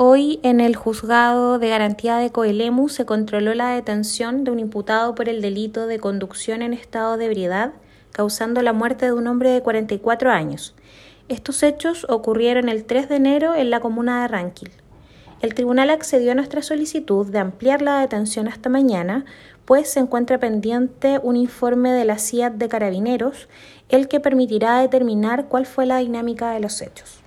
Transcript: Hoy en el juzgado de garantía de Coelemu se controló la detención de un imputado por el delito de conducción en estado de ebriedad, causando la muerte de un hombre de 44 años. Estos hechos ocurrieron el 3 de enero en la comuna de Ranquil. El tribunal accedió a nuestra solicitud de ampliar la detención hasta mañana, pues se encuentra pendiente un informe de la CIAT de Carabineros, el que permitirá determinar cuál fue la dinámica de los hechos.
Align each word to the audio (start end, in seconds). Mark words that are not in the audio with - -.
Hoy 0.00 0.38
en 0.44 0.60
el 0.60 0.76
juzgado 0.76 1.58
de 1.58 1.70
garantía 1.70 2.18
de 2.18 2.30
Coelemu 2.30 2.88
se 2.88 3.04
controló 3.04 3.52
la 3.54 3.70
detención 3.70 4.44
de 4.44 4.52
un 4.52 4.60
imputado 4.60 5.16
por 5.16 5.28
el 5.28 5.42
delito 5.42 5.88
de 5.88 5.98
conducción 5.98 6.62
en 6.62 6.72
estado 6.72 7.16
de 7.16 7.24
ebriedad, 7.24 7.72
causando 8.12 8.62
la 8.62 8.72
muerte 8.72 9.06
de 9.06 9.12
un 9.12 9.26
hombre 9.26 9.50
de 9.50 9.60
44 9.60 10.30
años. 10.30 10.76
Estos 11.28 11.64
hechos 11.64 12.06
ocurrieron 12.08 12.68
el 12.68 12.84
3 12.84 13.08
de 13.08 13.16
enero 13.16 13.56
en 13.56 13.70
la 13.70 13.80
comuna 13.80 14.22
de 14.22 14.28
Ranquil. 14.28 14.70
El 15.42 15.54
tribunal 15.54 15.90
accedió 15.90 16.30
a 16.30 16.36
nuestra 16.36 16.62
solicitud 16.62 17.26
de 17.26 17.40
ampliar 17.40 17.82
la 17.82 17.98
detención 17.98 18.46
hasta 18.46 18.68
mañana, 18.68 19.24
pues 19.64 19.90
se 19.90 19.98
encuentra 19.98 20.38
pendiente 20.38 21.18
un 21.20 21.34
informe 21.34 21.90
de 21.90 22.04
la 22.04 22.20
CIAT 22.20 22.52
de 22.52 22.68
Carabineros, 22.68 23.48
el 23.88 24.06
que 24.06 24.20
permitirá 24.20 24.78
determinar 24.78 25.46
cuál 25.46 25.66
fue 25.66 25.86
la 25.86 25.98
dinámica 25.98 26.52
de 26.52 26.60
los 26.60 26.82
hechos. 26.82 27.18